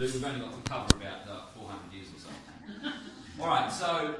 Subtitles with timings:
[0.00, 0.06] do.
[0.06, 2.92] We've only got to cover about uh, 400 years or so.
[3.40, 4.14] All right, so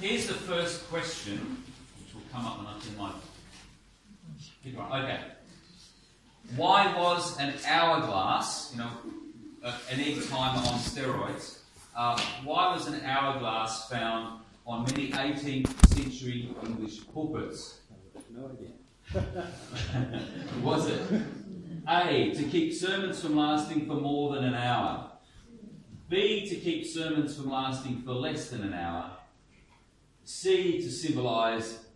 [0.00, 1.64] here's the first question,
[2.00, 3.12] which will come up when I turn my.
[5.02, 5.20] Okay.
[6.56, 8.90] Why was an hourglass, you know,
[9.64, 11.58] an egg timer on steroids,
[11.96, 17.80] uh, why was an hourglass found on many 18th century English pulpits?
[18.30, 18.70] No idea.
[20.62, 21.00] was it?
[21.88, 22.34] A.
[22.34, 25.10] To keep sermons from lasting for more than an hour.
[26.08, 26.46] B.
[26.48, 29.10] To keep sermons from lasting for less than an hour.
[30.24, 30.82] C.
[30.82, 31.86] To symbolise,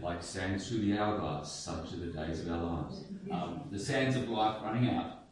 [0.00, 3.04] like sands through the hourglass, such are the days of our lives.
[3.30, 5.24] Um, the sands of life running out.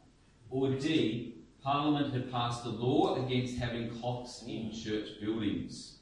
[0.49, 1.35] Or D.
[1.63, 5.99] Parliament had passed a law against having clocks in church buildings.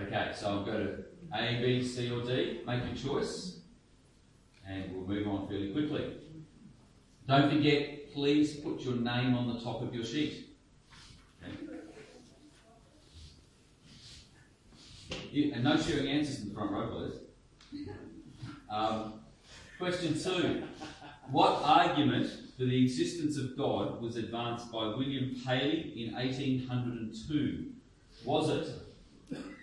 [0.00, 1.04] Okay, so I'll go to
[1.34, 2.60] A, B, C, or D.
[2.66, 3.61] Make your choice
[4.66, 6.16] and we'll move on fairly quickly.
[7.26, 10.48] Don't forget, please put your name on the top of your sheet.
[11.42, 11.56] Okay.
[15.30, 17.88] You, and no sharing answers in the front row, please.
[18.68, 19.14] Um,
[19.78, 20.64] question two.
[21.30, 27.66] What argument for the existence of God was advanced by William Paley in 1802?
[28.24, 28.68] Was it,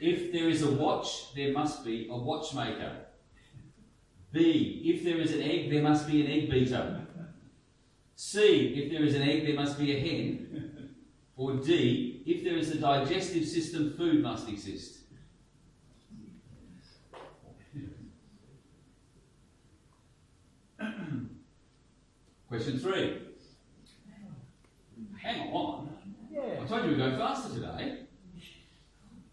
[0.01, 3.05] if there is a watch, there must be a watchmaker?
[4.31, 4.81] B.
[4.85, 7.01] If there is an egg, there must be an egg beater.
[8.15, 8.73] C.
[8.75, 10.93] If there is an egg, there must be a hen.
[11.35, 12.21] Or D.
[12.25, 14.97] If there is a digestive system, food must exist.
[22.49, 23.21] Question three.
[25.21, 25.89] Hang on.
[26.31, 26.61] Yeah.
[26.61, 27.99] I told you we'd go faster today.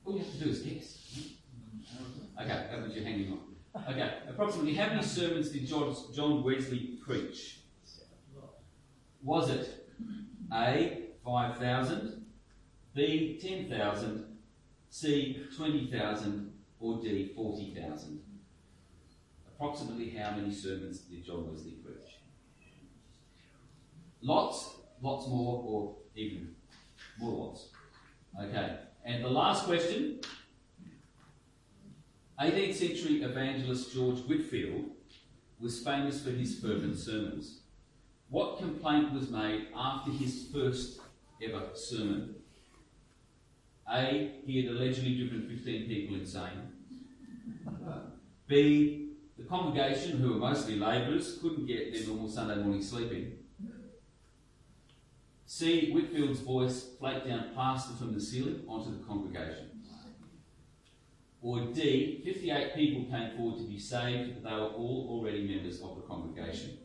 [0.05, 1.03] All you have to do is guess.
[2.41, 3.46] Okay, that was you hanging on.
[3.85, 7.61] Okay, approximately how many sermons did John Wesley preach?
[9.23, 9.89] Was it
[10.53, 12.25] A, 5,000,
[12.95, 14.25] B, 10,000,
[14.89, 18.23] C, 20,000, or D, 40,000?
[19.49, 22.19] Approximately how many sermons did John Wesley preach?
[24.23, 26.55] Lots, lots more, or even
[27.19, 27.69] more lots.
[28.43, 30.21] Okay, and the last question
[32.41, 34.91] 18th century evangelist George Whitefield
[35.59, 37.61] was famous for his fervent sermons.
[38.29, 41.01] What complaint was made after his first
[41.43, 42.35] ever sermon?
[43.91, 44.33] A.
[44.45, 46.73] He had allegedly driven 15 people insane.
[48.47, 49.13] B.
[49.39, 53.33] The congregation, who were mostly labourers, couldn't get their normal Sunday morning sleeping.
[55.47, 55.91] C.
[55.91, 59.66] Whitefield's voice flaked down plaster from the ceiling onto the congregation.
[61.47, 65.81] Or D, 58 people came forward to be saved, but they were all already members
[65.81, 66.77] of the congregation.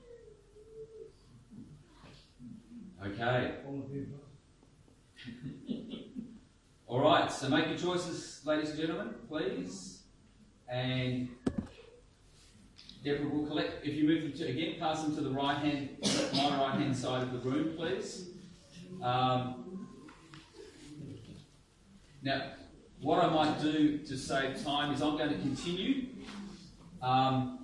[3.04, 3.56] Okay.
[6.86, 10.04] All right, so make your choices, ladies and gentlemen, please.
[10.70, 11.30] And
[13.04, 15.90] Deborah will collect, if you move them to, again, pass them to the right hand,
[16.36, 18.30] my right hand side of the room, please.
[19.02, 19.88] Um,
[22.22, 22.44] now,
[23.02, 26.08] what I might do to save time is I'm going to continue.
[27.02, 27.58] Um,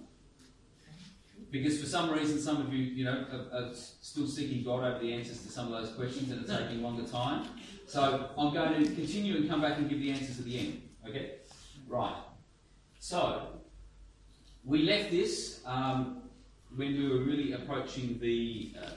[1.52, 5.00] because for some reason, some of you, you know, are, are, still seeking God over
[5.00, 7.48] the answers to some of those questions and are taking longer time.
[7.86, 10.82] So I'm going to continue and come back and give the answers at the end.
[11.08, 11.36] Okay?
[11.88, 12.16] Right.
[13.00, 13.48] So,
[14.66, 16.24] we left this um,
[16.76, 18.90] when we were really approaching the, uh,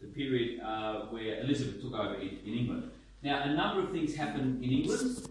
[0.00, 2.90] the period uh, where Elizabeth took over in, in England.
[3.22, 5.28] Now, a number of things happened in England.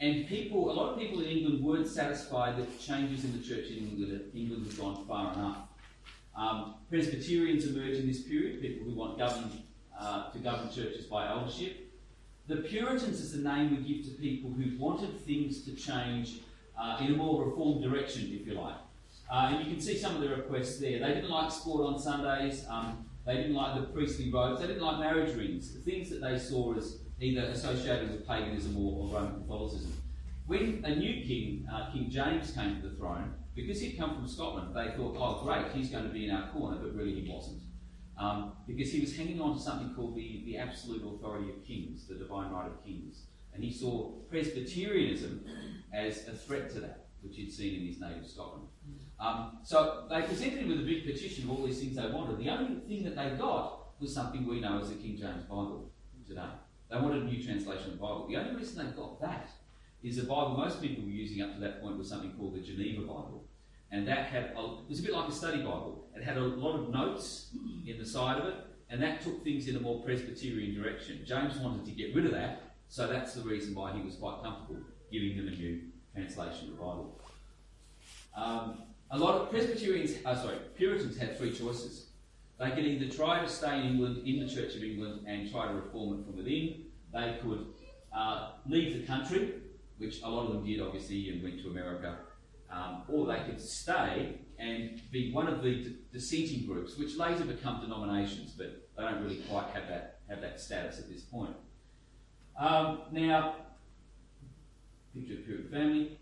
[0.00, 3.66] And people, a lot of people in England weren't satisfied that changes in the church
[3.70, 5.56] in England, England had gone far enough.
[6.36, 11.92] Um, Presbyterians emerged in this period, people who want uh, to govern churches by eldership.
[12.46, 16.40] The Puritans is the name we give to people who wanted things to change
[16.80, 18.76] uh, in a more reformed direction, if you like.
[19.30, 21.00] Uh, and you can see some of the requests there.
[21.00, 24.82] They didn't like sport on Sundays, um, they didn't like the priestly robes, they didn't
[24.82, 29.14] like marriage rings, the things that they saw as either associated with paganism or, or
[29.14, 29.92] Roman Catholicism.
[30.46, 34.28] When a new king, uh, King James, came to the throne, because he'd come from
[34.28, 37.30] Scotland, they thought, oh, great, he's going to be in our corner, but really he
[37.30, 37.60] wasn't.
[38.18, 42.06] Um, because he was hanging on to something called the, the absolute authority of kings,
[42.06, 43.26] the divine right of kings.
[43.54, 45.44] And he saw Presbyterianism
[45.92, 48.68] as a threat to that, which he'd seen in his native Scotland.
[49.20, 52.38] Um, so they presented him with a big petition of all these things they wanted.
[52.38, 55.90] The only thing that they got was something we know as the King James Bible
[56.26, 56.42] today.
[56.90, 58.26] They wanted a new translation of the Bible.
[58.28, 59.50] The only reason they got that
[60.02, 62.60] is the Bible most people were using up to that point was something called the
[62.60, 63.44] Geneva Bible.
[63.90, 66.06] And that had, a, it was a bit like a study Bible.
[66.14, 67.50] It had a lot of notes
[67.86, 68.54] in the side of it,
[68.90, 71.20] and that took things in a more Presbyterian direction.
[71.26, 74.42] James wanted to get rid of that, so that's the reason why he was quite
[74.42, 75.80] comfortable giving them a new
[76.14, 77.20] translation of the Bible.
[78.36, 82.07] Um, a lot of Presbyterians, uh, sorry, Puritans had three choices.
[82.58, 85.68] They could either try to stay in England, in the Church of England, and try
[85.68, 86.86] to reform it from within.
[87.12, 87.66] They could
[88.12, 89.54] uh, leave the country,
[89.98, 92.18] which a lot of them did, obviously, and went to America.
[92.70, 97.80] Um, or they could stay and be one of the dissenting groups, which later become
[97.80, 101.56] denominations, but they don't really quite have that have that status at this point.
[102.58, 103.54] Um, now,
[105.14, 106.18] picture of Puritan family.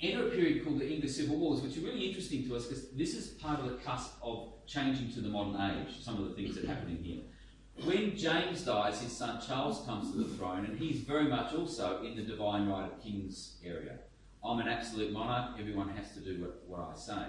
[0.00, 2.90] Enter a period called the English Civil Wars, which are really interesting to us because
[2.90, 6.34] this is part of the cusp of changing to the modern age, some of the
[6.34, 7.22] things that happen in here.
[7.84, 12.02] When James dies, his son Charles comes to the throne, and he's very much also
[12.02, 13.98] in the divine right of kings area.
[14.44, 17.26] I'm an absolute monarch, everyone has to do what, what I say.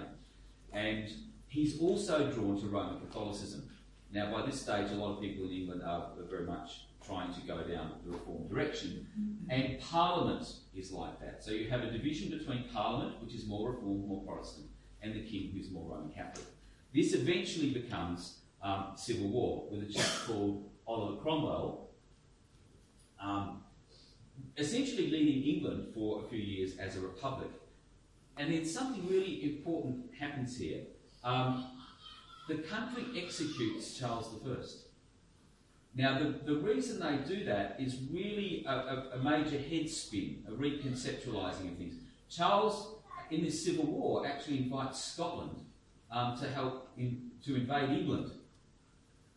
[0.72, 1.10] And
[1.48, 3.70] he's also drawn to Roman Catholicism.
[4.12, 7.40] Now, by this stage, a lot of people in England are very much trying to
[7.40, 9.06] go down the reform direction.
[9.48, 11.44] And Parliament is like that.
[11.44, 14.66] So you have a division between Parliament, which is more reform, more Protestant,
[15.02, 16.46] and the King, who's more Roman Catholic.
[16.94, 21.90] This eventually becomes um, civil war with a chap called Oliver Cromwell,
[23.22, 23.62] um,
[24.56, 27.50] essentially leading England for a few years as a republic.
[28.36, 30.82] And then something really important happens here.
[31.24, 31.66] Um,
[32.48, 34.85] the country executes Charles I.
[35.96, 40.44] Now, the, the reason they do that is really a, a, a major head spin,
[40.46, 41.94] a reconceptualising of things.
[42.28, 42.96] Charles,
[43.30, 45.58] in this civil war, actually invites Scotland
[46.10, 48.30] um, to help in, to invade England,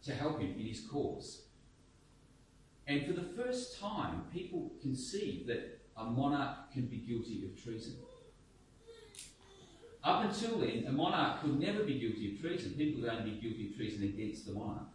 [0.04, 1.44] to help him in his cause.
[2.88, 7.96] And for the first time, people conceive that a monarch can be guilty of treason.
[10.04, 12.74] Up until then, a monarch could never be guilty of treason.
[12.74, 14.88] People could only be guilty of treason against the monarch.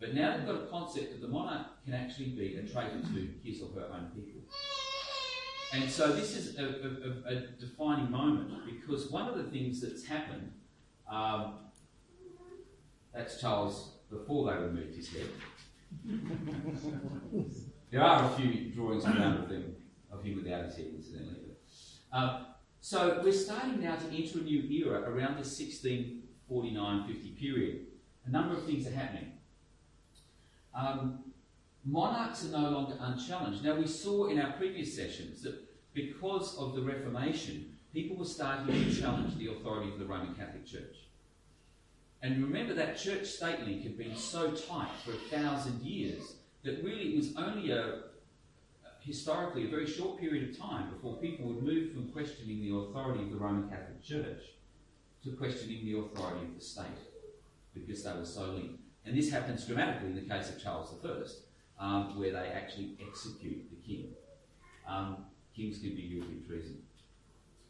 [0.00, 3.28] But now they've got a concept that the monarch can actually be a traitor to
[3.42, 4.42] his or her own people.
[5.72, 10.04] And so this is a, a, a defining moment because one of the things that's
[10.04, 10.52] happened,
[11.10, 11.54] um,
[13.12, 15.28] that's Charles before they removed his head.
[17.90, 19.74] there are a few drawings around of him,
[20.10, 21.56] of him without his head, incidentally.
[22.12, 22.46] Um,
[22.80, 27.86] so we're starting now to enter a new era around the 1649-50 period.
[28.26, 29.32] A number of things are happening.
[30.74, 31.20] Um,
[31.84, 33.64] monarchs are no longer unchallenged.
[33.64, 35.58] Now, we saw in our previous sessions that
[35.94, 40.66] because of the Reformation, people were starting to challenge the authority of the Roman Catholic
[40.66, 40.96] Church.
[42.22, 46.34] And remember that church state link had been so tight for a thousand years
[46.64, 48.00] that really it was only a,
[49.00, 53.22] historically a very short period of time before people would move from questioning the authority
[53.22, 54.42] of the Roman Catholic Church
[55.24, 56.86] to questioning the authority of the state
[57.72, 58.82] because they were so linked.
[59.08, 63.70] And this happens dramatically in the case of Charles I, um, where they actually execute
[63.70, 64.08] the king.
[64.86, 65.24] Um,
[65.56, 66.82] kings can be guilty of treason.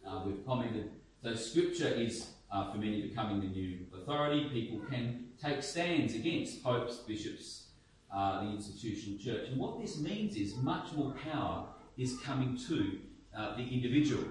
[0.04, 0.90] Uh, we've commented,
[1.22, 4.48] so scripture is uh, for many becoming the new authority.
[4.52, 7.68] People can take stands against popes, bishops,
[8.12, 9.48] uh, the institutional church.
[9.48, 12.98] And what this means is much more power is coming to
[13.36, 14.24] uh, the individual.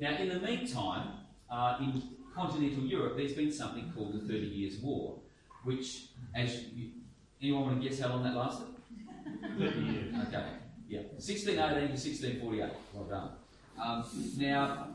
[0.00, 1.08] Now, in the meantime,
[1.50, 2.02] uh, in
[2.34, 5.18] continental Europe, there's been something called the Thirty Years' War,
[5.64, 6.90] which, as you,
[7.40, 8.66] anyone want to guess how long that lasted?
[9.58, 10.14] 30 years.
[10.28, 10.44] Okay,
[10.88, 12.70] yeah, 1618 to 1648.
[12.92, 13.30] Well done.
[13.82, 14.04] Um,
[14.36, 14.88] now,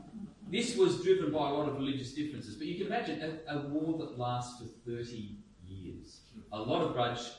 [0.49, 3.67] this was driven by a lot of religious differences, but you can imagine a, a
[3.67, 5.35] war that lasts for 30
[5.67, 6.21] years.
[6.51, 6.93] A lot of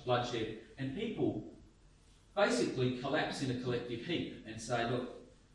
[0.05, 1.53] bloodshed, and people
[2.37, 5.11] basically collapse in a collective heap and say, look,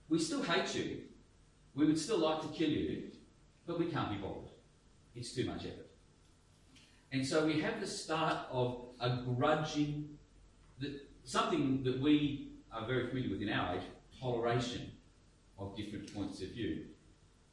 [0.10, 0.98] we still hate you,
[1.74, 3.04] we would still like to kill you,
[3.66, 4.50] but we can't be bothered.
[5.16, 5.85] It's too much effort.
[7.16, 10.18] And so we have the start of a grudging,
[11.24, 13.84] something that we are very familiar with in our age,
[14.20, 14.92] toleration
[15.58, 16.88] of different points of view.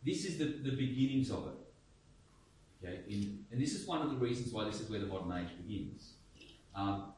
[0.05, 2.85] This is the, the beginnings of it.
[2.85, 3.01] Okay?
[3.09, 5.53] In, and this is one of the reasons why this is where the modern age
[5.65, 6.15] begins.
[6.75, 7.13] Um,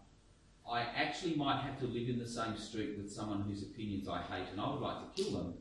[0.70, 4.20] I actually might have to live in the same street with someone whose opinions I
[4.20, 5.54] hate, and I would like to kill them,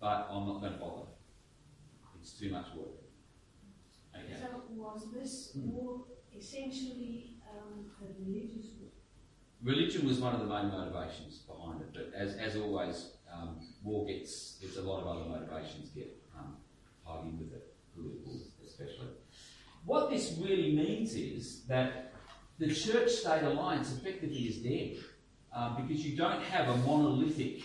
[0.00, 1.06] but I'm not going to bother.
[2.20, 2.99] It's too much work.
[4.38, 6.04] So was this war
[6.36, 8.90] essentially um, a religious war?
[9.62, 14.06] Religion was one of the main motivations behind it, but as, as always, um, war
[14.06, 16.56] gets, there's a lot of other motivations get um,
[17.06, 19.08] tied in with it, political especially.
[19.84, 22.12] What this really means is that
[22.58, 25.04] the church state alliance effectively is dead
[25.54, 27.62] um, because you don't have a monolithic,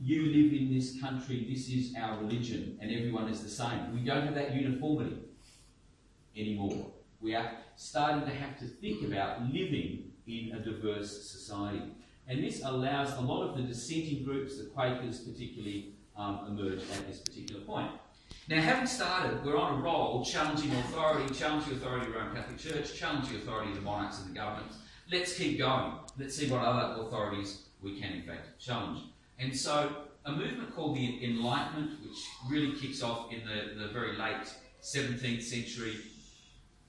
[0.00, 3.94] you live in this country, this is our religion, and everyone is the same.
[3.94, 5.27] We don't have that uniformity
[6.38, 6.86] anymore.
[7.20, 11.82] We are starting to have to think about living in a diverse society.
[12.28, 17.06] And this allows a lot of the dissenting groups, the Quakers particularly, um, emerge at
[17.06, 17.90] this particular point.
[18.48, 22.58] Now, having started, we're on a roll challenging authority, challenging authority of the Roman Catholic
[22.58, 24.78] Church, challenging authority of the monarchs and the governments.
[25.10, 25.92] Let's keep going.
[26.18, 29.00] Let's see what other authorities we can, in fact, challenge.
[29.38, 29.90] And so,
[30.24, 32.18] a movement called the Enlightenment, which
[32.50, 34.52] really kicks off in the, the very late
[34.82, 35.96] 17th century,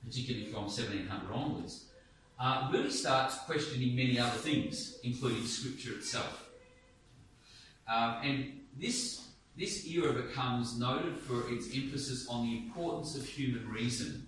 [0.09, 1.85] particularly from 1700 onwards,
[2.39, 6.49] uh, really starts questioning many other things, including Scripture itself.
[7.87, 13.67] Um, and this, this era becomes noted for its emphasis on the importance of human
[13.69, 14.27] reason.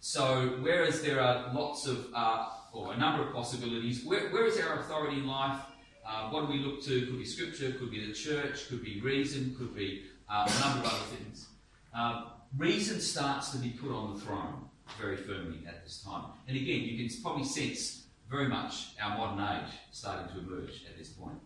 [0.00, 4.58] So, whereas there are lots of, uh, or a number of possibilities, where, where is
[4.60, 5.60] our authority in life?
[6.06, 7.06] Uh, what do we look to?
[7.06, 10.86] Could be Scripture, could be the church, could be reason, could be uh, a number
[10.86, 11.48] of other things.
[11.92, 12.26] Um,
[12.56, 14.66] reason starts to be put on the throne
[15.00, 16.24] very firmly at this time.
[16.48, 20.98] And again, you can probably sense very much our modern age starting to emerge at
[20.98, 21.38] this point.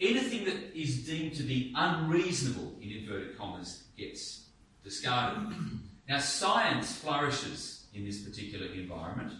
[0.00, 4.46] Anything that is deemed to be unreasonable, in inverted commas, gets
[4.84, 5.54] discarded.
[6.08, 9.32] now, science flourishes in this particular environment,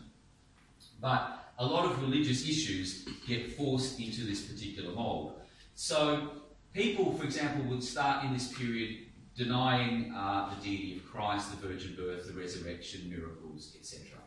[1.01, 5.35] but a lot of religious issues get forced into this particular mould.
[5.75, 6.31] So,
[6.75, 9.08] people, for example, would start in this period
[9.39, 14.19] denying uh, the deity of Christ, the virgin birth, the resurrection, miracles, etc.,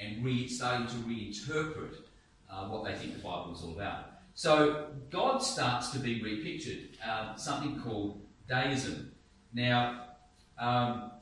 [0.00, 1.94] and re- starting to reinterpret
[2.50, 4.10] uh, what they think the Bible is all about.
[4.34, 9.12] So God starts to be repictured, uh, something called deism.
[9.52, 10.06] Now,
[10.58, 11.12] um,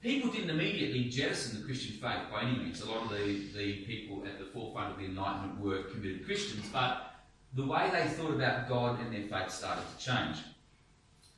[0.00, 2.80] people didn't immediately jettison the Christian faith by any means.
[2.80, 6.68] A lot of the, the people at the forefront of the Enlightenment were committed Christians,
[6.72, 7.14] but
[7.54, 10.38] the way they thought about God and their faith started to change.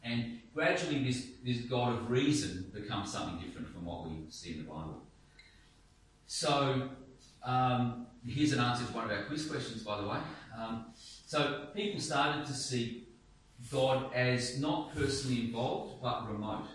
[0.04, 4.59] And gradually, this, this God of reason becomes something different from what we see in
[4.59, 5.02] the Bible.
[6.26, 6.88] So,
[7.44, 10.18] um, here's an answer to one of our quiz questions, by the way.
[10.59, 13.09] Um, so, people started to see
[13.71, 16.66] God as not personally involved, but remote.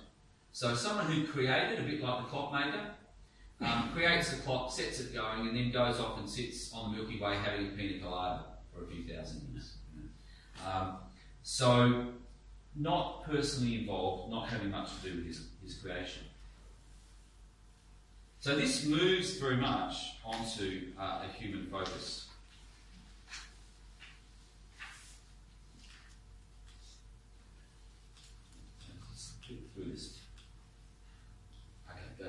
[0.51, 2.91] So, someone who created, a bit like the clockmaker,
[3.59, 6.97] um, creates the clock, sets it going, and then goes off and sits on the
[6.97, 9.77] Milky Way having a pina colada for a few thousand years.
[10.65, 10.97] Um,
[11.41, 12.07] so,
[12.79, 16.23] not personally involved, not having much to do with his, his creation.
[18.39, 22.25] So this moves very much onto uh, a human focus.
[29.73, 30.19] Through this.
[32.19, 32.25] Go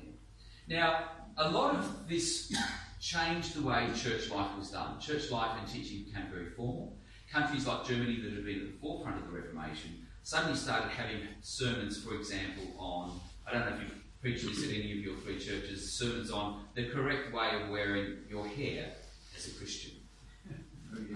[0.00, 0.78] here.
[0.78, 1.04] Now,
[1.36, 2.54] a lot of this
[3.00, 4.98] changed the way church life was done.
[5.00, 6.96] Church life and teaching became very formal
[7.34, 11.18] countries like Germany that had been at the forefront of the Reformation suddenly started having
[11.42, 15.16] sermons, for example, on, I don't know if you've preached this at any of your
[15.18, 18.92] free churches, sermons on the correct way of wearing your hair
[19.36, 19.92] as a Christian.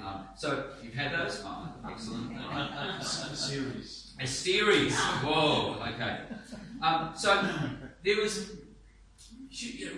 [0.02, 1.40] Um, so you've had those?
[1.46, 2.37] Oh, excellent.
[2.37, 4.12] A series.
[4.20, 4.96] A series.
[4.96, 5.80] Whoa.
[5.94, 6.18] Okay.
[6.82, 7.48] Um, so
[8.04, 8.56] there was.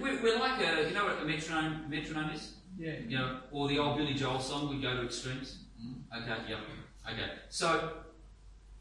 [0.01, 2.53] We're, we're like a, you know what a metronome metronome is?
[2.79, 2.93] Yeah.
[3.09, 4.69] You know, or the old Billy Joel song.
[4.69, 5.61] We go to extremes.
[6.17, 6.59] Okay, yep.
[7.07, 7.31] Okay.
[7.49, 7.93] So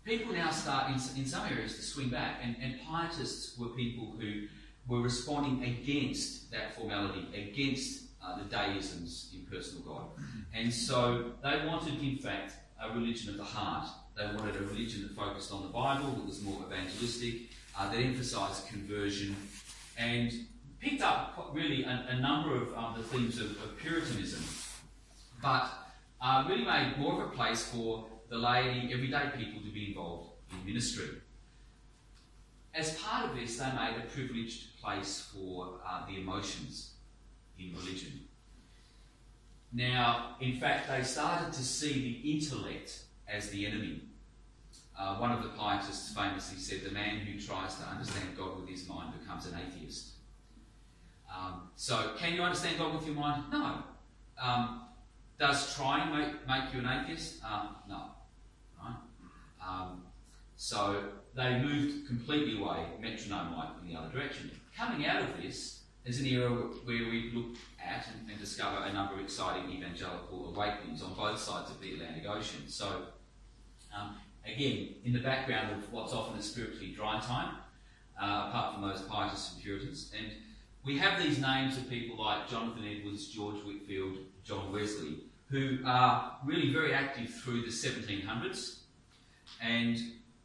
[0.04, 4.16] people now start in, in some areas to swing back, and, and pietists were people
[4.20, 4.48] who
[4.88, 10.06] were responding against that formality, against uh, the deisms in personal God.
[10.54, 13.88] And so they wanted, in fact, a religion of the heart.
[14.18, 17.98] They wanted a religion that focused on the Bible, that was more evangelistic, uh, that
[17.98, 19.36] emphasised conversion,
[19.98, 20.34] and
[20.80, 24.44] picked up really a, a number of um, the themes of, of Puritanism,
[25.42, 25.70] but
[26.22, 30.30] uh, really made more of a place for the laity, everyday people to be involved
[30.52, 31.10] in ministry.
[32.74, 36.94] As part of this, they made a privileged place for uh, the emotions
[37.58, 38.22] in religion.
[39.72, 44.02] Now, in fact, they started to see the intellect as the enemy.
[44.98, 48.70] Uh, one of the pietists famously said, The man who tries to understand God with
[48.70, 50.12] his mind becomes an atheist.
[51.34, 53.44] Um, so, can you understand God with your mind?
[53.52, 53.84] No.
[54.42, 54.82] Um,
[55.40, 57.44] does trying make, make you an atheist?
[57.44, 58.02] Um, no.
[58.78, 58.96] Right?
[59.66, 60.04] Um,
[60.58, 61.04] so
[61.36, 64.52] they moved completely away, metronome like, in the other direction.
[64.76, 68.94] Coming out of this is an era where we look at and, and, discover a
[68.94, 72.64] number of exciting evangelical awakenings on both sides of the Atlantic Ocean.
[72.68, 73.04] So,
[73.98, 74.16] um,
[74.46, 77.56] again, in the background of what's often a spiritually dry time,
[78.22, 80.32] uh, apart from those pietists and Puritans, and
[80.84, 85.20] we have these names of people like Jonathan Edwards, George Whitefield, John Wesley,
[85.50, 88.80] who are really very active through the 1700s
[89.62, 89.98] and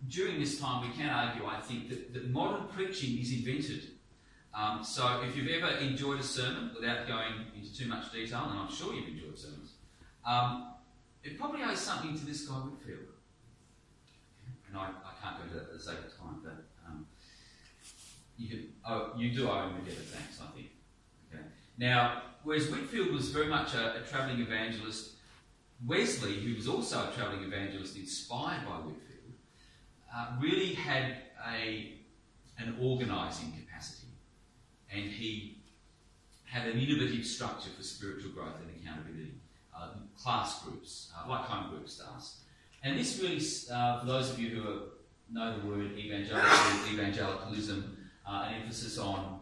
[0.08, 3.90] during this time, we can argue, I think, that, that modern preaching is invented.
[4.54, 8.58] Um, so if you've ever enjoyed a sermon, without going into too much detail, and
[8.58, 9.72] I'm sure you've enjoyed sermons,
[10.26, 10.74] um,
[11.22, 13.00] it probably owes something to this guy Whitefield.
[14.68, 17.06] And I, I can't go into that for the sake of time, but um,
[18.36, 20.68] you, can, oh, you do owe him a debt of thanks, I think.
[21.78, 25.12] Now, whereas Whitefield was very much a, a travelling evangelist,
[25.86, 29.34] Wesley, who was also a travelling evangelist inspired by Whitefield,
[30.14, 31.16] uh, really had
[31.52, 31.94] a,
[32.58, 34.08] an organising capacity.
[34.92, 35.58] And he
[36.44, 39.34] had an innovative structure for spiritual growth and accountability.
[39.76, 42.36] Uh, class groups, uh, like home groups does.
[42.84, 44.80] And this really, uh, for those of you who are,
[45.32, 47.96] know the word evangelical, evangelicalism,
[48.28, 49.33] uh, an emphasis on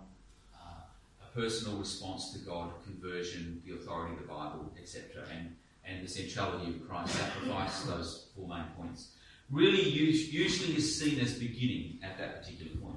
[1.35, 6.71] personal response to God, conversion, the authority of the Bible, etc., and, and the centrality
[6.71, 9.13] of Christ's sacrifice, those four main points,
[9.51, 12.97] really usually is seen as beginning at that particular point.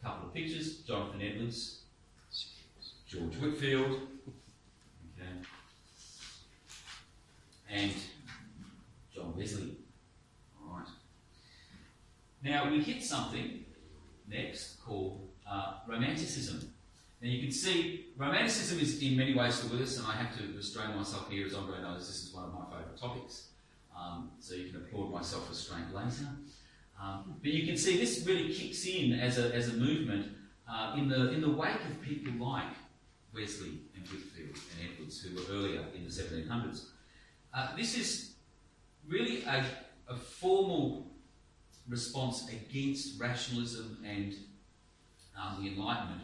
[0.00, 1.80] A couple of pictures Jonathan Edwards,
[3.06, 4.00] George Whitefield,
[5.16, 5.46] okay,
[7.70, 7.92] and
[9.14, 9.76] John Wesley.
[10.62, 10.88] All right.
[12.42, 13.64] Now we hit something
[14.28, 16.72] next called uh, Romanticism.
[17.20, 20.36] Now you can see Romanticism is in many ways still with us, and I have
[20.38, 23.48] to restrain myself here as Andre knows this is one of my favourite topics.
[23.96, 26.28] Um, so you can applaud my self restraint later.
[27.00, 30.32] Um, but you can see this really kicks in as a, as a movement
[30.68, 32.66] uh, in, the, in the wake of people like
[33.32, 36.86] Wesley and Whitefield and Edwards, who were earlier in the 1700s.
[37.54, 38.32] Uh, this is
[39.06, 39.64] really a,
[40.08, 41.06] a formal
[41.88, 44.34] response against rationalism and
[45.40, 46.22] um, the Enlightenment.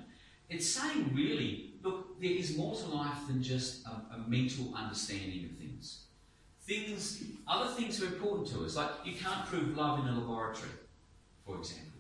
[0.49, 5.45] It's saying, really, look, there is more to life than just a, a mental understanding
[5.51, 6.05] of things.
[6.63, 8.77] Things, other things are important to us.
[8.77, 10.71] Like you can't prove love in a laboratory,
[11.45, 11.95] for example.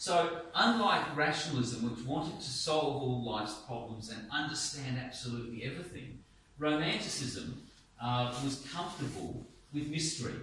[0.00, 6.20] So, unlike rationalism, which wanted to solve all life's problems and understand absolutely everything,
[6.58, 7.62] Romanticism
[8.02, 10.36] uh, was comfortable with mystery.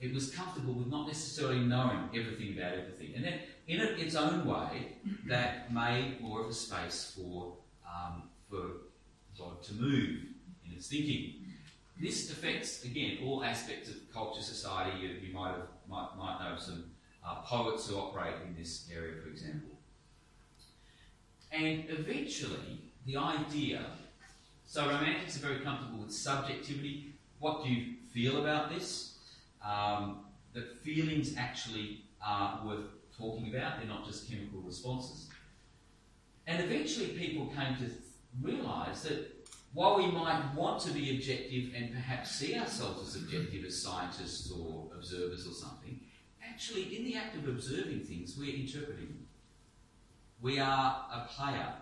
[0.00, 3.16] It was comfortable with not necessarily knowing everything about everything.
[3.16, 8.62] And then, in its own way, that made more of a space for, um, for
[9.38, 10.20] God to move
[10.64, 11.34] in its thinking.
[12.00, 14.98] This affects, again, all aspects of culture, society.
[15.00, 16.84] You, you might, have, might, might know some
[17.26, 19.70] uh, poets who operate in this area, for example.
[21.50, 23.86] And eventually, the idea
[24.68, 27.12] so, romantics are very comfortable with subjectivity.
[27.38, 29.18] What do you feel about this?
[29.64, 30.24] Um,
[30.54, 32.84] that feelings actually are worth
[33.18, 35.28] talking about, they're not just chemical responses.
[36.46, 37.90] And eventually, people came to
[38.40, 43.64] realise that while we might want to be objective and perhaps see ourselves as objective
[43.64, 46.00] as scientists or observers or something,
[46.48, 49.26] actually, in the act of observing things, we're interpreting them.
[50.40, 51.74] We are a player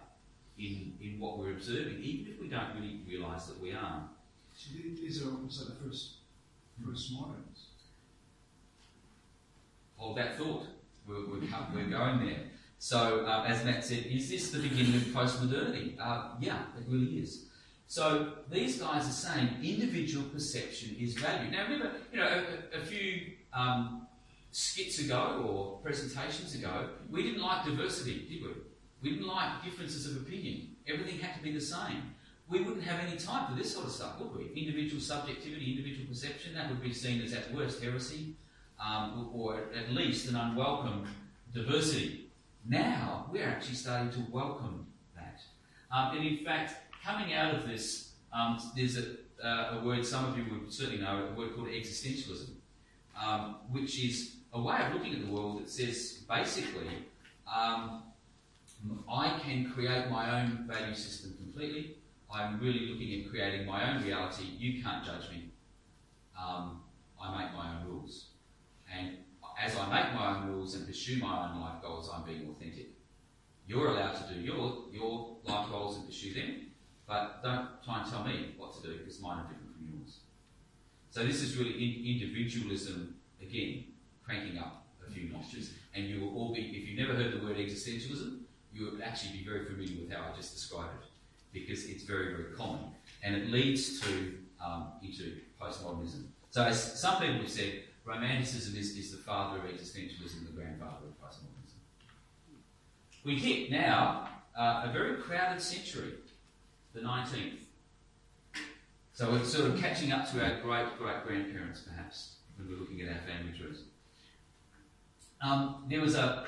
[0.58, 4.08] in, in what we're observing, even if we don't really realise that we are.
[4.56, 6.14] So these are almost like the first,
[6.84, 7.66] first moderns.
[9.96, 10.66] Hold that thought.
[11.06, 12.38] We're, we're, going there.
[12.78, 15.98] So, uh, as Matt said, is this the beginning of postmodernity?
[16.00, 17.46] Uh, yeah, it really is.
[17.86, 21.50] So these guys are saying individual perception is value.
[21.50, 24.06] Now remember, you know, a, a few um,
[24.50, 28.50] skits ago or presentations ago, we didn't like diversity, did we?
[29.02, 30.76] We didn't like differences of opinion.
[30.86, 32.14] Everything had to be the same.
[32.48, 34.52] We wouldn't have any time for this sort of stuff, would we?
[34.54, 38.36] Individual subjectivity, individual perception, that would be seen as at worst heresy,
[38.80, 41.06] um, or at least an unwelcome
[41.52, 42.30] diversity.
[42.66, 45.40] Now, we're actually starting to welcome that.
[45.92, 50.24] Um, and in fact, coming out of this, um, there's a, uh, a, word some
[50.24, 52.50] of you would certainly know, a word called existentialism,
[53.22, 56.88] um, which is a way of looking at the world that says basically,
[57.52, 58.02] um,
[59.10, 61.96] I can create my own value system completely.
[62.32, 64.44] I'm really looking at creating my own reality.
[64.58, 65.50] You can't judge me.
[66.38, 66.80] Um,
[67.22, 68.26] I make my own rules.
[68.96, 69.18] And
[69.62, 72.88] as I make my own rules and pursue my own life goals, I'm being authentic.
[73.66, 76.66] You're allowed to do your, your life goals and pursue them,
[77.06, 80.18] but don't try and tell me what to do because mine are different from yours.
[81.10, 83.84] So this is really in, individualism, again,
[84.24, 85.72] cranking up a few notches.
[85.94, 88.40] And you will all be, if you've never heard the word existentialism,
[88.72, 91.08] you would actually be very familiar with how I just described it
[91.52, 92.80] because it's very, very common.
[93.22, 96.24] And it leads to um, into postmodernism.
[96.50, 101.06] So as some people have said, Romanticism is, is the father of existentialism, the grandfather
[101.06, 101.80] of postmodernism.
[103.24, 106.12] We hit now uh, a very crowded century,
[106.92, 107.60] the 19th.
[109.14, 113.00] So we're sort of catching up to our great great grandparents, perhaps, when we're looking
[113.00, 113.82] at our family trees.
[115.40, 116.46] Um, there was a,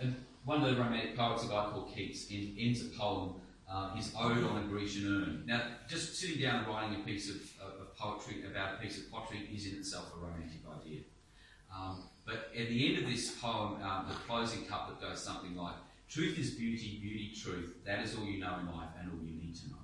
[0.00, 0.06] a,
[0.44, 3.34] one of the Romantic poets, a guy called Keats, in, ends a poem,
[3.70, 5.42] uh, his Ode on a Grecian Urn.
[5.46, 9.10] Now, just sitting down and writing a piece of, of, poetry about a piece of
[9.10, 11.00] pottery is in itself a romantic idea.
[11.74, 15.74] Um, but at the end of this poem, um, the closing couplet goes something like,
[16.10, 17.84] Truth is beauty, beauty, truth.
[17.86, 19.76] That is all you know in life and all you need to know.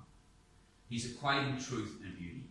[0.89, 2.49] He's equating truth and beauty.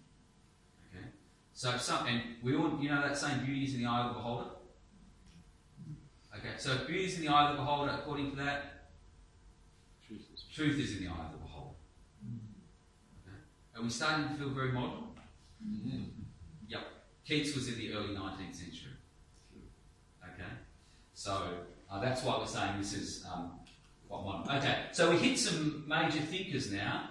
[0.89, 1.05] Okay?
[1.53, 4.15] So, some, and we all, you know that saying, beauty is in the eye of
[4.15, 4.51] the beholder?
[6.39, 8.76] Okay, so beauty is in the eye of the beholder, according to that,
[10.57, 11.75] Truth is in the eye of the beholder.
[13.21, 13.37] Okay?
[13.77, 15.05] Are we starting to feel very modern?
[16.67, 16.81] Yep.
[17.27, 18.93] Keats was in the early 19th century.
[20.25, 20.49] Okay?
[21.13, 21.47] So
[21.91, 23.51] uh, that's why we're saying this is um,
[24.09, 24.57] quite modern.
[24.57, 27.11] Okay, so we hit some major thinkers now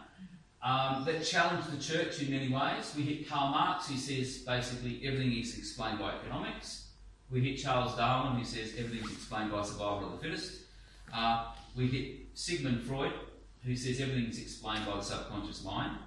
[0.63, 2.95] um, that challenge the church in many ways.
[2.97, 6.87] We hit Karl Marx, who says basically everything is explained by economics.
[7.29, 10.61] We hit Charles Darwin, who says everything is explained by survival of the fittest.
[11.13, 13.13] Uh, we hit Sigmund Freud,
[13.65, 15.97] who says everything is explained by the subconscious mind.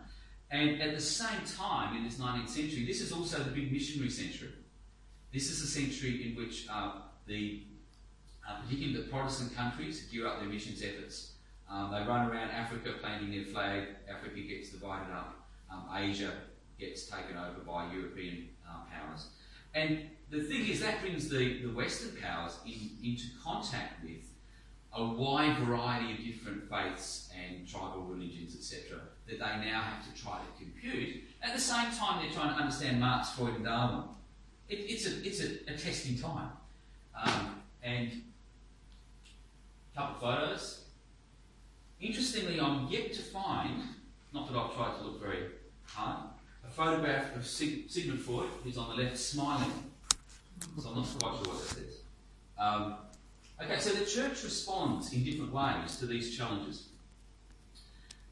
[0.51, 4.11] And at the same time, in this 19th century, this is also the big missionary
[4.11, 4.51] century.
[5.33, 6.92] This is a century in which uh,
[7.27, 7.62] the,
[8.49, 11.33] uh, particularly the Protestant countries, gear up their missions efforts.
[11.71, 13.88] Um, they run around Africa planting their flag.
[14.09, 15.47] Africa gets divided up.
[15.71, 16.33] Um, Asia
[16.79, 19.27] gets taken over by European uh, powers.
[19.75, 24.25] And the thing is, that brings the, the Western powers in, into contact with
[24.94, 30.22] a wide variety of different faiths and tribal religions, etc., that they now have to
[30.22, 31.24] try to compute.
[31.42, 34.05] At the same time, they're trying to understand Marx, Freud, and Darwin.
[34.68, 36.51] It, it's a, it's a, a testing time.
[37.14, 38.22] Um, and
[39.94, 40.85] a couple of photos.
[42.01, 43.83] Interestingly, I'm yet to find,
[44.33, 45.46] not that I've tried to look very
[45.85, 46.31] hard,
[46.66, 49.72] a photograph of Sig- Sigmund Freud, who's on the left smiling.
[50.81, 52.01] So I'm not quite sure what that says.
[52.59, 52.96] Um,
[53.62, 56.88] okay, so the church responds in different ways to these challenges.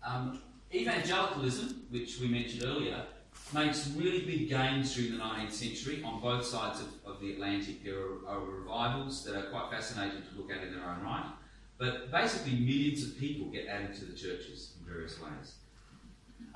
[0.06, 3.04] Um, evangelicalism, which we mentioned earlier,
[3.52, 7.84] makes really big gains during the 19th century on both sides of, of the Atlantic.
[7.84, 11.32] There are, are, revivals that are quite fascinating to look at in their own right.
[11.78, 15.56] But basically, millions of people get added to the churches in various ways.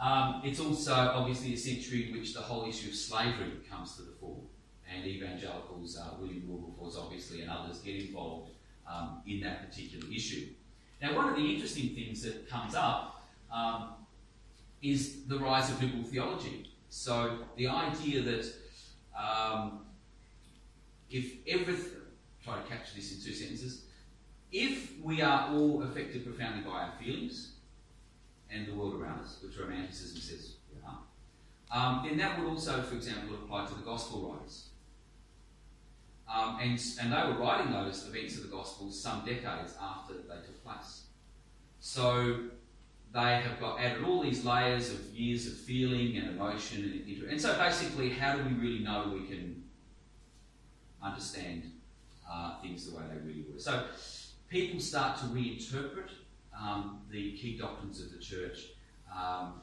[0.03, 4.03] Um, it's also obviously a century in which the whole issue of slavery comes to
[4.03, 4.41] the fore,
[4.91, 8.51] and evangelicals, uh, William Wilberforce obviously, and others get involved
[8.91, 10.49] um, in that particular issue.
[11.01, 13.91] Now, one of the interesting things that comes up um,
[14.83, 16.71] is the rise of liberal theology.
[16.89, 18.47] So, the idea that
[19.19, 19.87] um,
[21.11, 22.03] if everything,
[22.45, 23.83] try to capture this in two sentences,
[24.53, 27.53] if we are all affected profoundly by our feelings
[28.51, 30.99] and the world around us, which Romanticism says we are,
[31.73, 34.70] um, then that would also, for example, apply to the gospel writers.
[36.33, 40.37] Um, and, and they were writing those events of the Gospels some decades after they
[40.37, 41.05] took place.
[41.81, 42.37] So
[43.13, 47.41] they have got added all these layers of years of feeling and emotion and And
[47.41, 49.65] so basically, how do we really know we can
[51.03, 51.73] understand
[52.31, 53.59] uh, things the way they really were?
[53.59, 53.85] So
[54.49, 56.11] people start to reinterpret
[56.57, 58.67] um, the key doctrines of the church.
[59.13, 59.55] Um,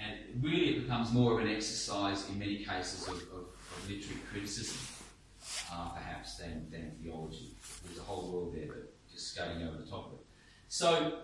[0.00, 4.20] and really, it becomes more of an exercise in many cases of, of, of literary
[4.30, 5.01] criticism
[5.72, 7.52] uh, perhaps, than, than theology.
[7.84, 10.26] There's a whole world there, but just skating over the top of it.
[10.68, 11.18] So,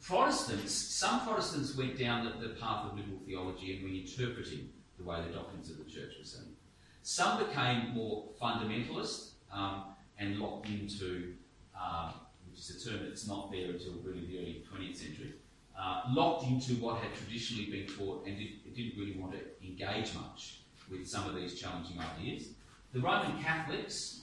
[0.00, 5.20] Protestants, some Protestants went down the, the path of liberal theology and reinterpreting the way
[5.26, 6.54] the doctrines of the church were seen.
[7.02, 9.84] Some became more fundamentalist um,
[10.18, 11.34] and locked into,
[11.78, 12.12] uh,
[12.50, 15.32] which is a term that's not there until really the early 20th century,
[15.78, 20.14] uh, locked into what had traditionally been taught and did, didn't really want to engage
[20.14, 22.50] much with some of these challenging ideas.
[22.92, 24.20] The Roman Catholics,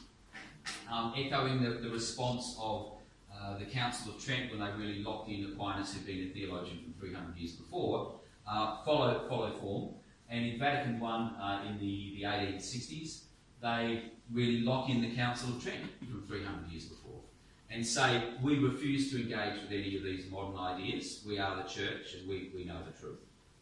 [0.91, 2.93] um, echoing the, the, response of
[3.31, 6.79] uh, the Council of Trent when they really locked in Aquinas, who'd been a theologian
[6.79, 8.15] from 300 years before,
[8.47, 9.93] uh, follow, follow form.
[10.29, 13.21] And in Vatican I uh, in the, the 1860s,
[13.61, 17.21] they really lock in the Council of Trent from 300 years before
[17.69, 21.23] and say, we refuse to engage with any of these modern ideas.
[21.27, 23.19] We are the church and we, we know the truth.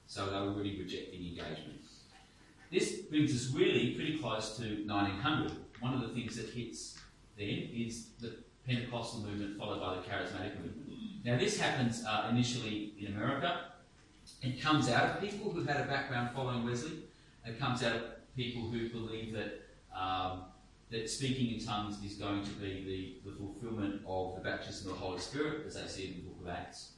[0.08, 1.82] So they were really rejecting engagement.
[2.74, 5.52] This brings us really pretty close to 1900.
[5.80, 6.98] One of the things that hits
[7.38, 10.90] then is the Pentecostal movement followed by the charismatic movement.
[11.24, 13.66] Now, this happens uh, initially in America.
[14.42, 17.04] It comes out of people who've had a background following Wesley.
[17.46, 18.02] It comes out of
[18.36, 19.62] people who believe that
[19.96, 20.46] um,
[20.90, 24.98] that speaking in tongues is going to be the, the fulfillment of the baptism of
[24.98, 26.93] the Holy Spirit, as they see in the book of Acts.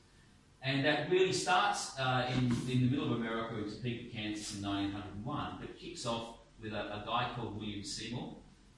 [0.66, 4.66] And that really starts uh, in, in the middle of America in Topeka, Kansas in
[4.66, 8.36] 1901, but kicks off with a, a guy called William Seymour,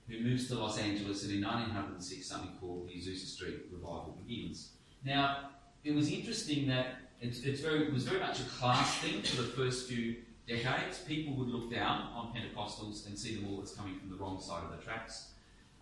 [0.10, 4.72] who moves to Los Angeles, and in 1906, something called the Azusa Street Revival begins.
[5.06, 5.52] Now,
[5.86, 9.42] it was interesting that it's, it's very, it was very much a class thing for
[9.42, 11.00] the first few decades.
[11.00, 14.42] People would look down on Pentecostals and see them all as coming from the wrong
[14.42, 15.30] side of the tracks,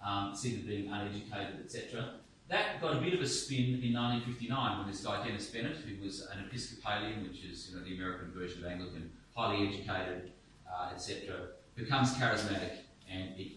[0.05, 2.19] um, see them being uneducated, etc.
[2.47, 6.03] That got a bit of a spin in 1959 when this guy Dennis Bennett, who
[6.03, 10.31] was an Episcopalian, which is you know, the American version of Anglican, highly educated,
[10.69, 11.37] uh, etc.,
[11.75, 12.77] becomes charismatic
[13.11, 13.53] and it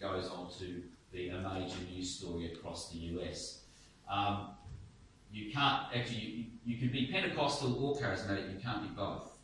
[0.00, 3.60] goes on to be a major news story across the US.
[4.10, 4.48] Um,
[5.32, 9.38] you can't actually, you, you can be Pentecostal or charismatic, you can't be both.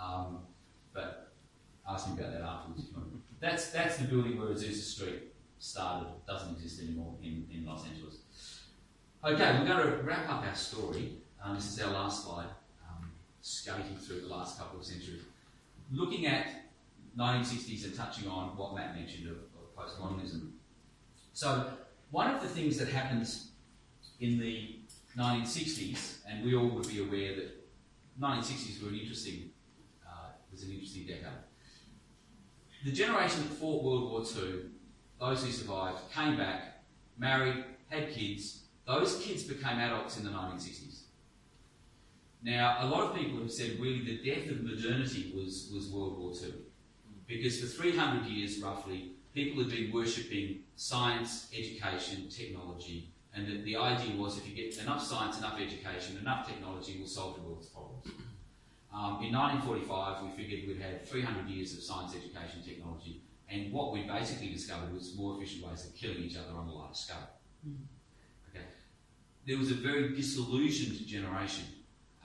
[0.00, 0.38] Um,
[0.92, 1.32] but
[1.88, 2.84] ask me about that afterwards.
[3.40, 8.18] That's, that's the building where Azusa Street started, doesn't exist anymore in, in Los Angeles.
[9.24, 11.14] Okay, we're going to wrap up our story.
[11.42, 12.46] Um, this is our last slide,
[12.88, 13.10] um,
[13.42, 15.22] skating through the last couple of centuries.
[15.90, 16.46] Looking at
[17.18, 20.50] 1960s and touching on what Matt mentioned of, of postmodernism.
[21.32, 21.72] So,
[22.10, 23.50] one of the things that happens
[24.20, 24.76] in the
[25.16, 27.58] 1960s, and we all would be aware that
[28.20, 29.50] 1960s were an interesting,
[30.06, 31.26] uh, was an interesting decade.
[32.84, 34.60] The generation fought World War II,
[35.20, 36.82] those who survived, came back,
[37.18, 38.62] married, had kids.
[38.86, 41.00] Those kids became adults in the 1960s.
[42.42, 46.18] Now, a lot of people have said really the death of modernity was, was World
[46.18, 46.54] War II.
[47.26, 53.76] Because for 300 years, roughly, people had been worshipping science, education, technology, and the, the
[53.76, 57.68] idea was if you get enough science, enough education, enough technology we'll solve the world's
[57.68, 58.06] problems.
[58.92, 63.20] Um, in 1945, we figured we'd had 300 years of science, education, technology,
[63.50, 66.72] and what we basically discovered was more efficient ways of killing each other on a
[66.72, 67.30] large scale.
[68.50, 68.64] Okay.
[69.46, 71.64] There was a very disillusioned generation,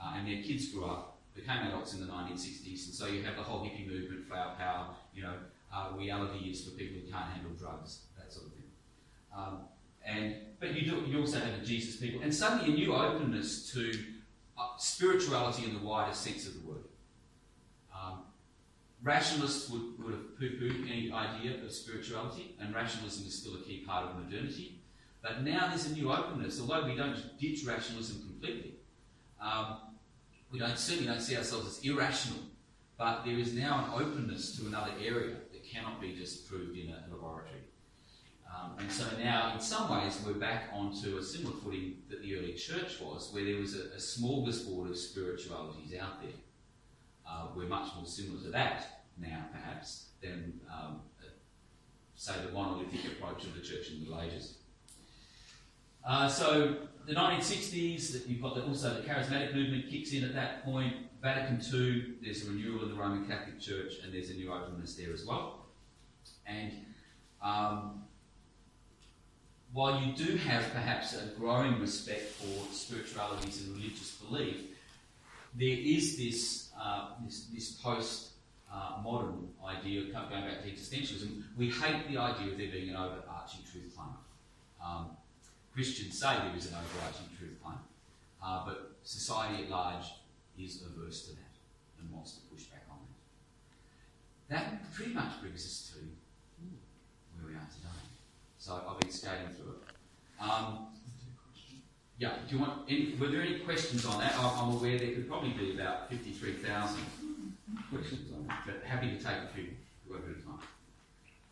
[0.01, 3.37] uh, and their kids grew up, became adults in the 1960s, and so you have
[3.37, 5.33] the whole hippie movement, flower power, you know,
[5.73, 8.63] uh, reality is for people who can't handle drugs, that sort of thing.
[9.35, 9.59] Um,
[10.05, 13.71] and but you do, you also have the Jesus people, and suddenly a new openness
[13.73, 13.91] to
[14.57, 16.83] uh, spirituality in the widest sense of the word.
[19.03, 23.83] Rationalists would, would have poo-pooed any idea of spirituality, and rationalism is still a key
[23.85, 24.79] part of modernity.
[25.21, 28.75] But now there's a new openness, although we don't ditch rationalism completely.
[29.41, 29.77] Um,
[30.51, 32.39] we don't certainly don't see ourselves as irrational,
[32.97, 36.89] but there is now an openness to another area that cannot be just proved in
[36.89, 37.61] a laboratory.
[38.53, 42.37] Um, and so now, in some ways, we're back onto a similar footing that the
[42.37, 46.31] early church was, where there was a, a smorgasbord of spiritualities out there.
[47.33, 51.01] Uh, we're much more similar to that now, perhaps, than, um,
[52.15, 54.57] say, the monolithic approach of the church in the Middle Ages.
[56.07, 60.63] Uh, so, the 1960s, you've got the, also the charismatic movement kicks in at that
[60.63, 60.93] point.
[61.21, 64.95] Vatican II, there's a renewal of the Roman Catholic Church, and there's a new openness
[64.95, 65.65] there as well.
[66.45, 66.71] And
[67.41, 68.03] um,
[69.73, 74.61] while you do have perhaps a growing respect for spiritualities and religious belief,
[75.55, 78.31] there is this, uh, this, this post
[78.71, 81.43] uh, modern idea of going back to existentialism.
[81.57, 84.09] We hate the idea of there being an overarching truth claim.
[84.83, 85.11] Um,
[85.73, 87.77] Christians say there is an overarching truth claim,
[88.43, 90.05] uh, but society at large
[90.57, 91.53] is averse to that
[91.99, 92.97] and wants to push back on
[94.49, 94.55] that.
[94.55, 95.99] That pretty much brings us to
[97.35, 97.89] where we are today.
[98.57, 100.43] So I've been skating through it.
[100.43, 100.87] Um,
[102.17, 104.33] yeah, do you want any, were there any questions on that?
[104.37, 106.99] I'm aware there could probably be about 53,000
[107.91, 109.69] questions on that, but happy to take a few
[110.13, 110.59] at a time.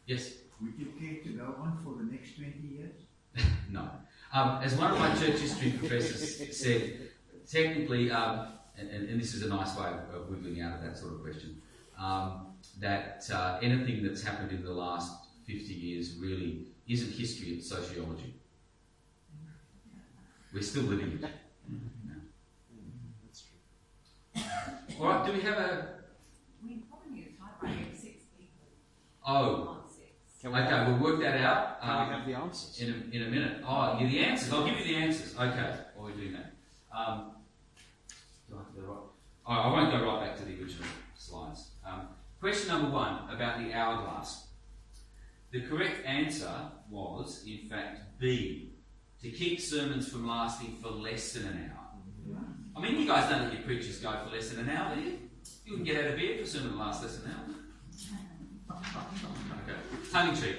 [0.06, 0.34] Yes?
[0.62, 2.94] Would you care to go on for the next 20 years?
[3.72, 3.90] No.
[4.34, 7.10] Um, as one of my church history professors said,
[7.50, 8.48] technically, um,
[8.78, 11.22] and, and, this is a nice way of, of wiggling out of that sort of
[11.22, 11.62] question,
[11.98, 12.48] um,
[12.80, 15.14] that uh, anything that's happened in the last
[15.48, 18.34] 50 years really isn't history, it's sociology.
[20.54, 21.22] We're still living it.
[21.22, 21.30] Yeah.
[23.26, 24.44] That's true.
[25.00, 25.88] All right, do we have a.
[26.64, 28.68] We probably need a typewriter of six people.
[29.26, 29.78] Oh,
[30.42, 31.82] Can we, okay, have, we'll work that out.
[31.82, 32.80] can um, we have the answers?
[32.82, 33.64] in a, in a minute.
[33.66, 34.52] Oh, yeah, the answers.
[34.52, 35.36] I'll give you the answers.
[35.36, 36.54] Okay, while we're doing that.
[36.96, 37.32] Um,
[38.50, 38.98] do I have to go right?
[39.48, 41.72] Oh, I won't go right back to the original slides.
[41.86, 42.08] Um,
[42.40, 44.48] question number one about the hourglass.
[45.52, 46.52] The correct answer
[46.90, 48.71] was, in fact, B.
[49.24, 52.38] To keep sermons from lasting for less than an hour.
[52.76, 55.02] I mean, you guys don't let your preachers go for less than an hour, do
[55.02, 55.20] you?
[55.66, 58.82] You wouldn't get out of bed for a sermon that lasts less than an hour.
[59.64, 59.78] Okay.
[60.12, 60.56] Tongue in cheek.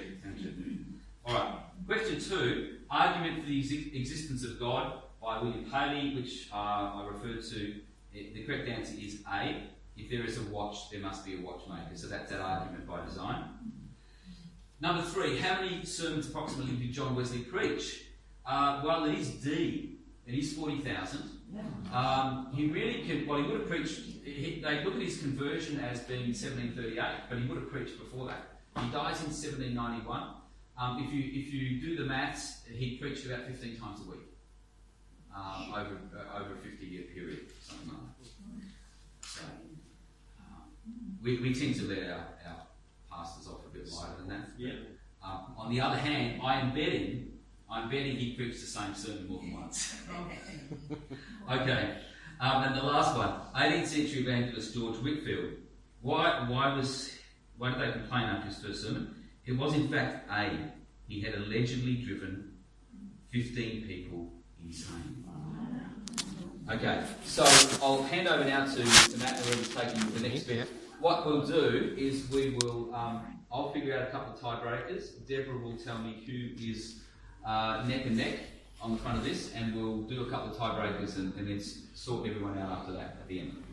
[1.25, 1.53] All right.
[1.85, 7.07] Question two: Argument for the exi- existence of God by William Paley, which uh, I
[7.11, 7.75] referred to.
[8.13, 9.63] The correct answer is A.
[9.97, 11.95] If there is a watch, there must be a watchmaker.
[11.95, 13.43] So that's that argument by design.
[14.79, 18.02] Number three, how many sermons approximately did John Wesley preach?
[18.45, 19.97] Uh, well, it is D.
[20.25, 21.21] It is 40,000.
[21.93, 25.79] Um, he really could, well, he would have preached, he, they look at his conversion
[25.79, 28.59] as being 1738, but he would have preached before that.
[28.81, 30.23] He dies in 1791.
[30.79, 34.21] Um, if, you, if you do the maths, he preached about 15 times a week
[35.35, 39.27] um, over, uh, over a 50 year period, something like that.
[39.27, 39.41] So,
[40.39, 40.63] um,
[41.21, 42.67] we, we tend to let our, our
[43.11, 44.49] pastors off a bit lighter than that.
[44.57, 44.71] Yeah.
[45.23, 47.32] Um, on the other hand, I am betting,
[47.73, 49.95] I'm betting he preached the same sermon more than once.
[51.51, 51.97] Okay,
[52.39, 55.55] um, and the last one, 18th century evangelist George Whitefield.
[56.01, 57.13] Why, why was,
[57.57, 59.13] why did they complain after his first sermon?
[59.45, 60.51] It was in fact A.
[61.07, 62.53] He had allegedly driven
[63.31, 64.31] 15 people
[64.63, 65.25] insane.
[66.71, 67.43] Okay, so
[67.83, 70.69] I'll hand over now to, to Matt, whoever's taking the next bit.
[71.01, 75.27] What we'll do is we will, um, I'll figure out a couple of tiebreakers.
[75.27, 77.02] Deborah will tell me who is
[77.45, 78.39] uh, neck and neck
[78.81, 81.61] on the front of this, and we'll do a couple of tiebreakers and, and then
[81.93, 83.63] sort everyone out after that at the end.